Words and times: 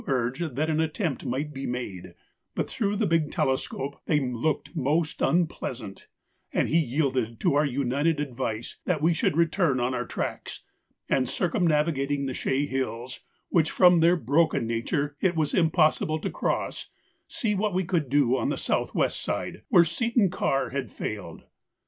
urged 0.07 0.55
that 0.55 0.67
an 0.67 0.79
attempt 0.79 1.27
might 1.27 1.53
be 1.53 1.67
made, 1.67 2.15
but 2.55 2.67
through 2.67 2.95
the 2.95 3.05
big 3.05 3.31
telescope 3.31 4.01
they 4.07 4.19
looked 4.19 4.75
most 4.75 5.21
unpleasant, 5.21 6.07
and 6.51 6.69
he 6.69 6.79
yielded 6.79 7.39
to 7.39 7.53
our 7.53 7.67
united 7.67 8.19
advice 8.19 8.77
that 8.85 8.99
we 8.99 9.13
should 9.13 9.37
return 9.37 9.79
on 9.79 9.93
our 9.93 10.03
tracks, 10.03 10.63
and, 11.07 11.29
circumnavigating 11.29 12.25
the 12.25 12.33
Chaix 12.33 12.65
Hills, 12.67 13.19
which, 13.49 13.69
from 13.69 13.99
their 13.99 14.15
broken 14.15 14.65
nature, 14.65 15.15
it 15.21 15.35
was 15.35 15.53
impossible 15.53 16.17
to 16.17 16.31
cross, 16.31 16.89
see 17.27 17.53
what 17.53 17.75
we 17.75 17.83
could 17.83 18.09
do 18.09 18.35
on 18.35 18.49
the 18.49 18.57
south 18.57 18.95
west 18.95 19.21
side, 19.21 19.61
where 19.67 19.85
Seton 19.85 20.31
Karr 20.31 20.71
had 20.71 20.91
failed. 20.91 21.43